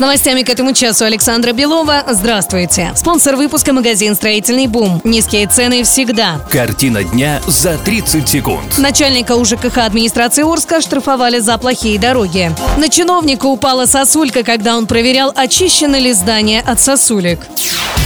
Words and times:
С 0.00 0.02
новостями 0.02 0.44
к 0.44 0.48
этому 0.48 0.72
часу 0.72 1.04
Александра 1.04 1.52
Белова. 1.52 2.04
Здравствуйте. 2.08 2.90
Спонсор 2.96 3.36
выпуска 3.36 3.74
магазин 3.74 4.14
«Строительный 4.14 4.66
бум». 4.66 5.02
Низкие 5.04 5.46
цены 5.46 5.82
всегда. 5.82 6.40
Картина 6.50 7.04
дня 7.04 7.42
за 7.46 7.76
30 7.76 8.26
секунд. 8.26 8.78
Начальника 8.78 9.32
УЖКХ 9.36 9.76
администрации 9.76 10.50
Орска 10.50 10.80
штрафовали 10.80 11.40
за 11.40 11.58
плохие 11.58 11.98
дороги. 11.98 12.50
На 12.78 12.88
чиновника 12.88 13.44
упала 13.44 13.84
сосулька, 13.84 14.42
когда 14.42 14.78
он 14.78 14.86
проверял, 14.86 15.34
очищены 15.36 15.96
ли 15.96 16.14
здания 16.14 16.62
от 16.66 16.80
сосулек. 16.80 17.40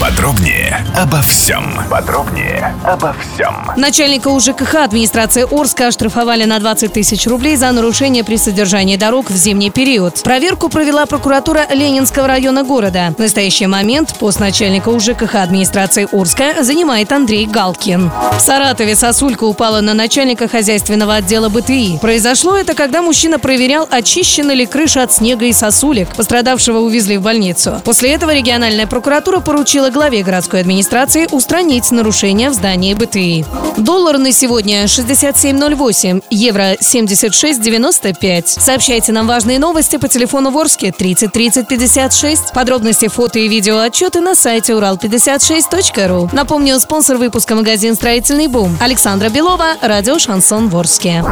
Подробнее 0.00 0.86
обо 0.94 1.22
всем. 1.22 1.64
Подробнее 1.90 2.74
обо 2.84 3.14
всем. 3.14 3.54
Начальника 3.78 4.28
УЖКХ 4.28 4.74
администрации 4.74 5.46
Орска 5.50 5.86
оштрафовали 5.86 6.44
на 6.44 6.58
20 6.58 6.92
тысяч 6.92 7.26
рублей 7.26 7.56
за 7.56 7.72
нарушение 7.72 8.22
при 8.22 8.36
содержании 8.36 8.96
дорог 8.96 9.30
в 9.30 9.34
зимний 9.34 9.70
период. 9.70 10.22
Проверку 10.22 10.68
провела 10.68 11.06
прокуратура 11.06 11.66
Ленинского 11.70 12.26
района 12.26 12.62
города. 12.62 13.14
В 13.16 13.20
настоящий 13.20 13.66
момент 13.66 14.14
пост 14.18 14.38
начальника 14.38 14.90
УЖКХ 14.90 15.34
администрации 15.36 16.06
Орска 16.12 16.62
занимает 16.62 17.10
Андрей 17.10 17.46
Галкин. 17.46 18.10
В 18.36 18.40
Саратове 18.40 18.96
сосулька 18.96 19.44
упала 19.44 19.80
на 19.80 19.94
начальника 19.94 20.46
хозяйственного 20.46 21.14
отдела 21.14 21.48
БТИ. 21.48 21.98
Произошло 22.02 22.54
это, 22.58 22.74
когда 22.74 23.00
мужчина 23.00 23.38
проверял, 23.38 23.88
очищена 23.90 24.52
ли 24.52 24.66
крыша 24.66 25.04
от 25.04 25.14
снега 25.14 25.46
и 25.46 25.54
сосулек. 25.54 26.14
Пострадавшего 26.14 26.80
увезли 26.80 27.16
в 27.16 27.22
больницу. 27.22 27.80
После 27.82 28.12
этого 28.12 28.34
региональная 28.34 28.86
прокуратура 28.86 29.40
поручила 29.40 29.85
главе 29.90 30.22
городской 30.22 30.60
администрации 30.60 31.26
устранить 31.30 31.90
нарушения 31.90 32.50
в 32.50 32.54
здании 32.54 32.94
БТИ. 32.94 33.44
Доллар 33.76 34.18
на 34.18 34.32
сегодня 34.32 34.84
67.08, 34.84 36.24
евро 36.30 36.74
76.95. 36.74 38.44
Сообщайте 38.46 39.12
нам 39.12 39.26
важные 39.26 39.58
новости 39.58 39.96
по 39.96 40.08
телефону 40.08 40.50
Ворске 40.50 40.92
30 40.92 41.32
30 41.32 41.68
56. 41.68 42.52
Подробности 42.52 43.08
фото 43.08 43.38
и 43.38 43.48
видео 43.48 43.78
отчеты 43.78 44.20
на 44.20 44.34
сайте 44.34 44.72
урал56.ру. 44.72 46.30
Напомню, 46.32 46.78
спонсор 46.80 47.16
выпуска 47.16 47.54
магазин 47.54 47.94
«Строительный 47.94 48.48
бум». 48.48 48.76
Александра 48.80 49.28
Белова, 49.28 49.76
радио 49.82 50.18
«Шансон 50.18 50.68
Ворске». 50.68 51.24